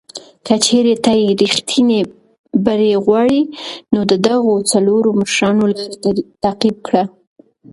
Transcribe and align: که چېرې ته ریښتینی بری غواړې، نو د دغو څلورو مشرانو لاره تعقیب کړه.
که 0.45 0.55
چېرې 0.65 0.93
ته 1.03 1.11
ریښتینی 1.41 1.99
بری 2.65 2.91
غواړې، 3.05 3.41
نو 3.93 3.99
د 4.11 4.13
دغو 4.27 4.53
څلورو 4.71 5.09
مشرانو 5.19 5.65
لاره 5.73 5.95
تعقیب 6.43 6.75
کړه. 6.87 7.03